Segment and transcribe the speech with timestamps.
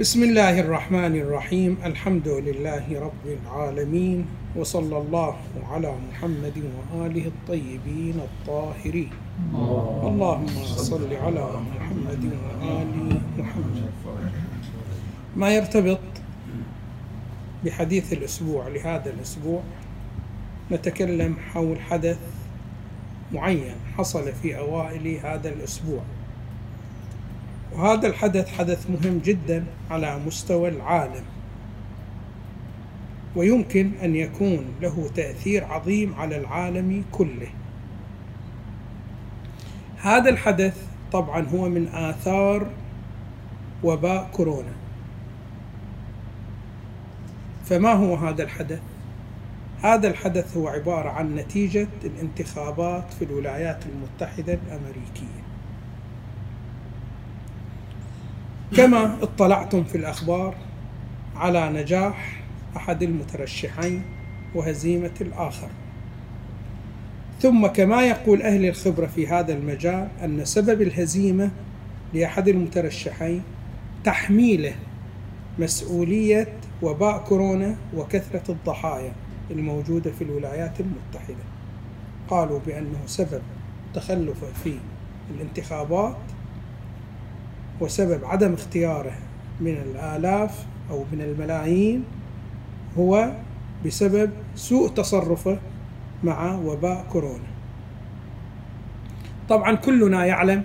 [0.00, 1.76] بسم الله الرحمن الرحيم.
[1.84, 4.24] الحمد لله رب العالمين
[4.56, 5.36] وصلى الله
[5.68, 9.12] على محمد وآله الطيبين الطاهرين.
[10.08, 11.44] اللهم صل على
[11.76, 13.92] محمد وآل محمد.
[15.36, 16.00] ما يرتبط
[17.64, 19.60] بحديث الأسبوع لهذا الأسبوع
[20.72, 22.18] نتكلم حول حدث
[23.32, 26.00] معين حصل في أوائل هذا الأسبوع.
[27.72, 31.24] وهذا الحدث حدث مهم جدا على مستوى العالم.
[33.36, 37.48] ويمكن أن يكون له تأثير عظيم على العالم كله.
[40.02, 40.76] هذا الحدث
[41.12, 42.66] طبعا هو من آثار
[43.84, 44.72] وباء كورونا.
[47.64, 48.80] فما هو هذا الحدث؟
[49.82, 55.49] هذا الحدث هو عبارة عن نتيجة الانتخابات في الولايات المتحدة الأمريكية.
[58.76, 60.54] كما اطلعتم في الأخبار
[61.36, 62.42] على نجاح
[62.76, 64.02] أحد المترشحين
[64.54, 65.68] وهزيمة الآخر.
[67.40, 71.50] ثم كما يقول أهل الخبرة في هذا المجال أن سبب الهزيمة
[72.14, 73.42] لأحد المترشحين
[74.04, 74.74] تحميله
[75.58, 76.48] مسؤولية
[76.82, 79.12] وباء كورونا وكثرة الضحايا
[79.50, 81.44] الموجودة في الولايات المتحدة.
[82.28, 83.42] قالوا بأنه سبب
[83.94, 84.74] تخلفه في
[85.34, 86.16] الانتخابات
[87.80, 89.12] وسبب عدم اختياره
[89.60, 92.04] من الآلاف أو من الملايين
[92.98, 93.32] هو
[93.86, 95.58] بسبب سوء تصرفه
[96.24, 97.50] مع وباء كورونا.
[99.48, 100.64] طبعا كلنا يعلم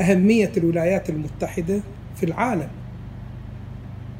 [0.00, 1.80] أهمية الولايات المتحدة
[2.16, 2.68] في العالم.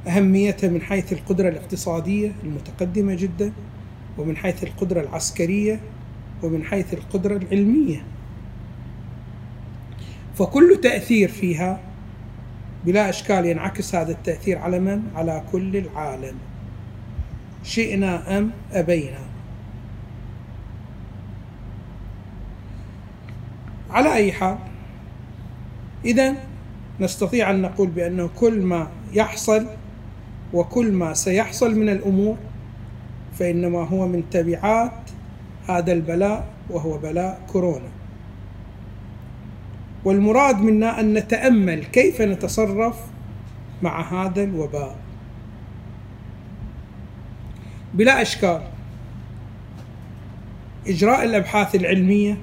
[0.06, 3.52] أهميتها من حيث القدرة الاقتصادية المتقدمة جدا
[4.18, 5.80] ومن حيث القدرة العسكرية
[6.42, 8.02] ومن حيث القدرة العلمية.
[10.34, 11.80] فكل تأثير فيها
[12.86, 16.34] بلا إشكال ينعكس هذا التأثير على من؟ على كل العالم.
[17.62, 19.18] شئنا أم أبينا.
[23.90, 24.58] على أي حال
[26.04, 26.34] إذا
[27.00, 29.66] نستطيع أن نقول بأنه كل ما يحصل
[30.52, 32.36] وكل ما سيحصل من الأمور
[33.38, 34.92] فإنما هو من تبعات
[35.68, 37.97] هذا البلاء وهو بلاء كورونا.
[40.04, 42.96] والمراد منا أن نتأمل كيف نتصرف
[43.82, 44.96] مع هذا الوباء.
[47.94, 48.62] بلا أشكال
[50.86, 52.38] إجراء الأبحاث العلمية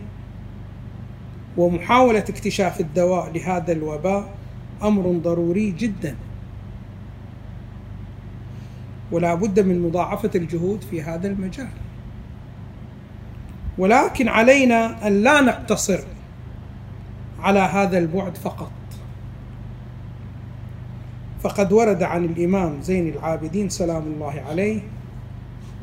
[1.57, 4.33] ومحاولة اكتشاف الدواء لهذا الوباء
[4.83, 6.15] أمر ضروري جدا.
[9.11, 11.67] ولا بد من مضاعفة الجهود في هذا المجال.
[13.77, 15.99] ولكن علينا أن لا نقتصر
[17.45, 18.71] على هذا البعد فقط.
[21.43, 24.81] فقد ورد عن الإمام زين العابدين سلام الله عليه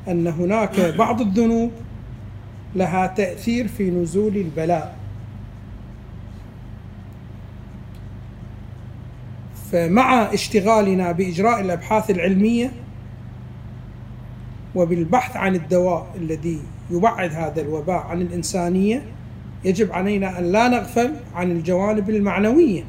[0.08, 1.70] أن هناك بعض الذنوب
[2.74, 4.96] لها تأثير في نزول البلاء.
[9.72, 12.72] فمع اشتغالنا بإجراء الأبحاث العلمية
[14.74, 19.02] وبالبحث عن الدواء الذي يبعد هذا الوباء عن الإنسانية
[19.64, 22.84] يجب علينا أن لا نغفل عن الجوانب المعنوية.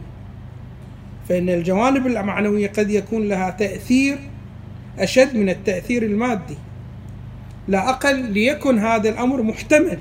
[1.30, 4.18] فإن الجوانب المعنوية قد يكون لها تأثير
[5.00, 6.58] أشد من التأثير المادي.
[7.68, 9.98] لا أقل ليكن هذا الأمر محتمل.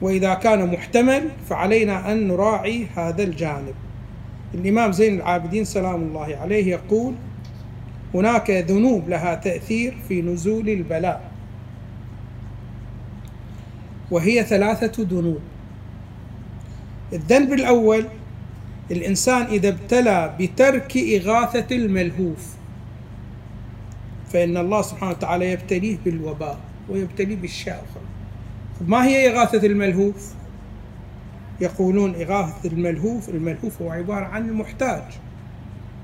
[0.00, 3.74] وإذا كان محتمل فعلينا أن نراعي هذا الجانب.
[4.54, 7.14] الإمام زين العابدين سلام الله عليه يقول
[8.14, 11.27] هناك ذنوب لها تأثير في نزول البلاء.
[14.10, 15.40] وهي ثلاثة ذنوب.
[17.12, 18.06] الذنب الأول
[18.90, 22.54] الإنسان إذا ابتلى بترك إغاثة الملهوف
[24.32, 26.58] فإن الله سبحانه وتعالى يبتليه بالوباء
[26.88, 27.74] ويبتليه بالشيء
[28.86, 30.34] ما هي إغاثة الملهوف؟
[31.60, 35.02] يقولون إغاثة الملهوف الملهوف هو عبارة عن المحتاج.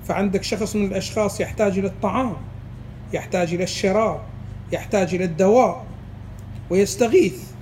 [0.04, 2.36] فعندك شخص من الأشخاص يحتاج إلى الطعام
[3.12, 4.20] يحتاج إلى الشراب
[4.72, 5.86] يحتاج إلى الدواء
[6.70, 7.53] ويستغيث.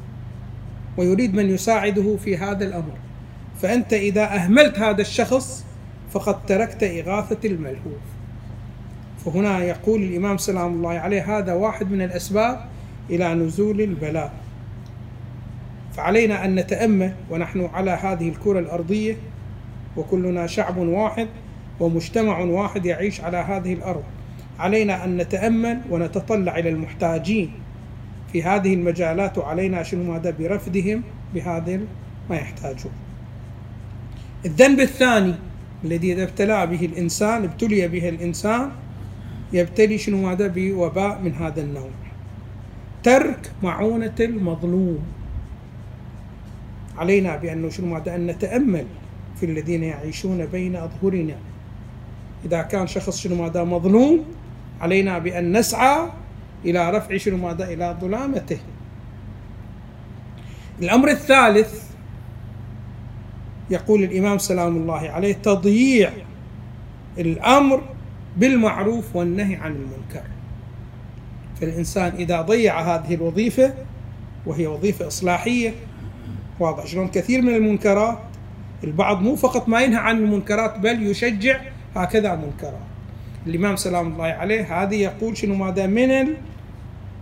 [0.97, 2.93] ويريد من يساعده في هذا الأمر.
[3.63, 5.65] فأنت إذا أهملت هذا الشخص
[6.11, 8.03] فقد تركت إغاثة الملهوف
[9.25, 12.65] فهنا يقول الإمام سلام الله عليه هذا واحد من الأسباب
[13.11, 14.33] إلى نزول البلاء.
[15.97, 19.17] فعلينا أن نتأمل ونحن على هذه الكرة الأرضية
[19.97, 21.29] وكلنا شعب واحد
[21.81, 24.03] ومجتمع واحد يعيش على هذه الأرض.
[24.59, 27.53] علينا أن نتأمل ونتطلع إلى المحتاجين.
[28.33, 31.03] في هذه المجالات وعلينا شنو ماذا؟ برفدهم
[31.35, 31.81] بهذا
[32.31, 32.93] ما يحتاجون
[34.47, 35.35] الذنب الثاني
[35.85, 38.71] الذي إذا ابتلى به الإنسان ابتلي به الإنسان
[39.53, 41.91] يبتلي شنو هذا بوباء من هذا النوع.
[43.03, 44.99] ترك معونة المظلوم.
[46.97, 48.87] علينا بأنه شنو هذا أن نتأمل
[49.37, 51.35] في الذين يعيشون بين أظهرنا.
[52.45, 54.25] إذا كان شخص شنو هذا مظلوم
[54.81, 56.09] علينا بأن نسعى
[56.65, 58.59] إلى رفع شنو ماذا؟ إلى ظلامته.
[60.83, 61.83] الأمر الثالث
[63.71, 66.13] يقول الإمام سلام الله عليه تضييع
[67.19, 67.83] الأمر
[68.37, 70.29] بالمعروف والنهي عن المنكر.
[71.61, 73.75] فالإنسان إذا ضيع هذه الوظيفة
[74.47, 75.75] وهي وظيفة إصلاحية
[76.61, 78.19] واضح شلون كثير من المنكرات
[78.85, 81.61] البعض مو فقط ما ينهى عن المنكرات بل يشجع
[81.97, 82.92] هكذا منكرات.
[83.47, 86.37] الإمام سلام الله عليه هذه يقول شنو ماذا؟ من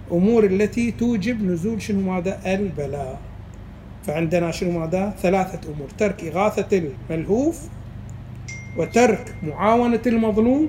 [0.08, 3.20] الأمور التي توجب نزول شنو ماذا؟ البلاء.
[4.06, 7.69] فعندنا شنو ماذا؟ ثلاثة أمور ترك إغاثة الملهوف
[8.76, 10.69] وترك معاونة المظلوم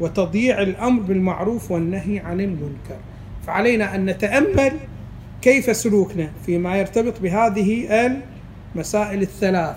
[0.00, 2.98] وتضييع الأمر بالمعروف والنهي عن المنكر.
[3.46, 4.72] فعلينا أن نتأمل
[5.42, 7.88] كيف سلوكنا فيما يرتبط بهذه
[8.74, 9.76] المسائل الثلاث.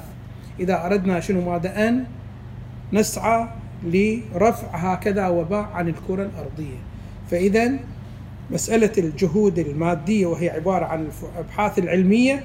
[0.60, 2.06] إذا أردنا شنو ماذا؟ أن
[2.94, 3.48] نسعى
[3.84, 6.78] لرفع هكذا وباء عن الكرة الأرضية.
[7.32, 7.72] فإذا
[8.52, 12.44] مسألة الجهود المادية وهي عبارة عن الأبحاث العلمية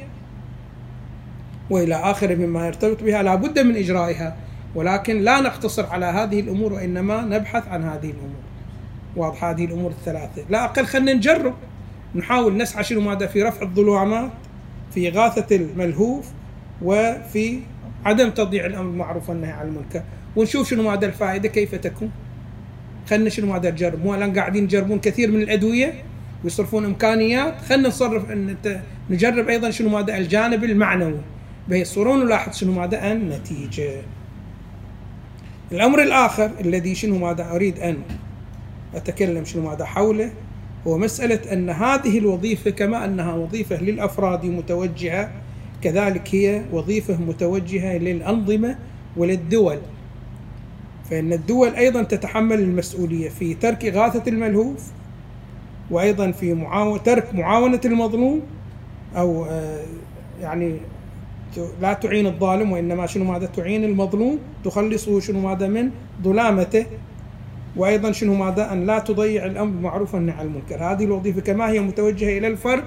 [1.71, 4.37] وإلى آخره مما يرتبط بها لا بد من إجرائها.
[4.75, 8.45] ولكن لا نقتصر على هذه الأمور وإنما نبحث عن هذه الأمور.
[9.17, 10.45] واضح هذه الأمور الثلاثة.
[10.51, 11.55] لا أقل خلينا نجرب.
[12.15, 14.31] نحاول نسعى شنو ماذا في رفع الظلامات
[14.95, 16.31] في إغاثة الملهوف
[16.83, 17.61] وفي
[18.05, 20.03] عدم تضييع الأمر بالمعروف والنهي عن المنكر.
[20.37, 22.11] ونشوف شنو ماذا الفائدة كيف تكون.
[23.11, 25.95] خلينا شنو ماذا نجرب مو الآن قاعدين يجربون كثير من الأدوية
[26.45, 27.61] ويصرفون إمكانيات.
[27.61, 28.25] خلينا نصرف
[29.11, 31.21] نجرب أيضا شنو ماذا الجانب المعنوي.
[31.69, 34.03] بحيث نلاحظ شنو ماذا النتيجة.
[35.73, 37.97] الأمر الآخر الذي شنو ماذا أريد أن
[38.95, 40.31] أتكلم شنو ماذا حوله
[40.87, 45.31] هو مسألة أن هذه الوظيفة كما أنها وظيفة للأفراد متوجهة
[45.83, 48.79] كذلك هي وظيفة متوجهة للأنظمة
[49.17, 49.79] وللدول.
[51.11, 54.91] فإن الدول أيضا تتحمل المسؤولية في ترك إغاثة الملهوف
[55.91, 58.41] وأيضا في معاونة ترك معاونة المظلوم
[59.17, 59.85] أو آه،
[60.41, 60.77] يعني
[61.81, 65.91] لا تعين الظالم وإنما شنو ماذا تعين المظلوم تخلصه شنو ماذا من
[66.23, 66.87] ظلامته
[67.77, 71.81] وأيضا شنو ماذا أن لا تضيع الأمر بالمعروف والنهي عن المنكر، هذه الوظيفة كما هي
[71.81, 72.85] متوجهة إلى الفرد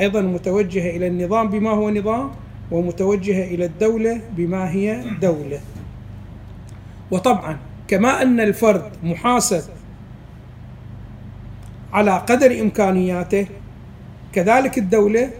[0.00, 2.30] أيضا متوجهة إلى النظام بما هو نظام
[2.70, 5.60] ومتوجهة إلى الدولة بما هي دولة.
[7.10, 7.58] وطبعا
[7.88, 9.62] كما أن الفرد محاسب
[11.92, 13.46] على قدر إمكانياته
[14.32, 15.30] كذلك الدولة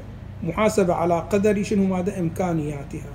[0.43, 3.11] محاسبة على قدر شنو ماذا؟ إمكانياتها.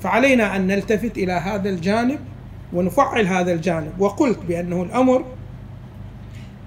[0.00, 2.18] فعلينا أن نلتفت إلى هذا الجانب
[2.72, 3.92] ونفعل هذا الجانب.
[3.98, 5.24] وقلت بأنه الأمر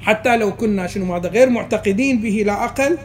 [0.02, 2.98] حتى لو كنا شنو ماذا؟ غير معتقدين به لا أقل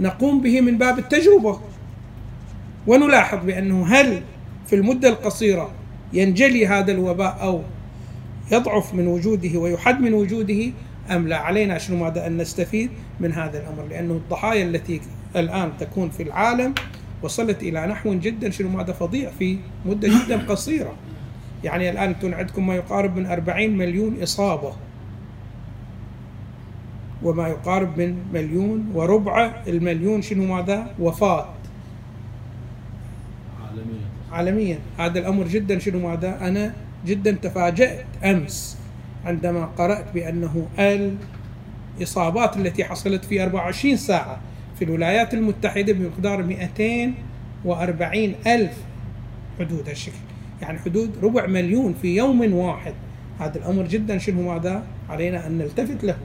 [0.00, 1.60] نقوم به من باب التجربة.
[2.86, 4.22] ونلاحظ بأنه هل
[4.66, 5.70] في المدة القصيرة
[6.16, 7.62] ينجلي هذا الوباء أو
[8.52, 10.70] يضعف من وجوده ويحد من وجوده
[11.10, 12.90] أم لا؟ علينا شنو ماذا أن نستفيد
[13.20, 15.00] من هذا الأمر؟ لأنه الضحايا التي
[15.36, 16.74] الآن تكون في العالم
[17.22, 20.92] وصلت إلى نحو جدا شنو ماذا فظيع في مدة جدا قصيرة.
[21.64, 24.72] يعني الآن أنتم عندكم ما يقارب من 40 مليون إصابة
[27.22, 31.48] وما يقارب من مليون وربع المليون شنو ماذا؟ وفاة.
[34.32, 34.78] عالميا.
[34.98, 35.78] هذا الأمر جدا.
[35.78, 36.74] شنو ماذا؟ أنا
[37.06, 38.78] جدا تفاجأت أمس
[39.24, 40.66] عندما قرأت بأنه
[41.98, 44.40] الإصابات التي حصلت في 24 ساعة
[44.78, 48.76] في الولايات المتحدة بمقدار 240 ألف
[49.58, 50.16] حدود هالشكل.
[50.62, 52.94] يعني حدود ربع مليون في يوم واحد.
[53.40, 54.18] هذا الأمر جدا.
[54.18, 56.16] شنو ماذا؟ علينا أن نلتفت له.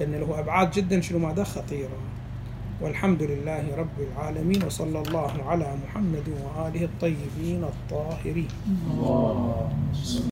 [0.00, 1.00] لأن له أبعاد جدا.
[1.00, 1.98] شنو ماذا؟ خطيرة.
[2.80, 8.52] والحمد لله رب العالمين وصلى الله على محمد وآله الطيبين الطاهرين.